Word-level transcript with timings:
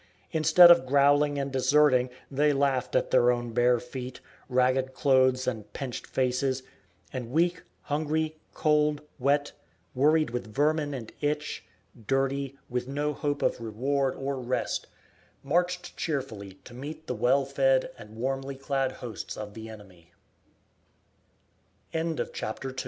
Instead 0.31 0.71
of 0.71 0.87
growling 0.87 1.37
and 1.37 1.51
deserting, 1.51 2.09
they 2.31 2.53
laughed 2.53 2.95
at 2.95 3.11
their 3.11 3.29
own 3.29 3.51
bare 3.53 3.79
feet, 3.79 4.19
ragged 4.49 4.95
clothes 4.95 5.45
and 5.45 5.71
pinched 5.73 6.07
faces; 6.07 6.63
and 7.13 7.29
weak, 7.29 7.61
hungry, 7.83 8.35
cold, 8.55 9.03
wet, 9.19 9.51
worried 9.93 10.31
with 10.31 10.51
vermin 10.51 10.95
and 10.95 11.11
itch, 11.21 11.65
dirty, 12.07 12.57
with 12.67 12.87
no 12.87 13.13
hope 13.13 13.43
of 13.43 13.61
reward 13.61 14.15
or 14.15 14.37
rest, 14.39 14.87
marched 15.43 15.95
cheerfully 15.95 16.53
to 16.63 16.73
meet 16.73 17.05
the 17.05 17.13
well 17.13 17.45
fed 17.45 17.91
and 17.95 18.15
warmly 18.15 18.55
clad 18.55 18.93
host 19.03 19.37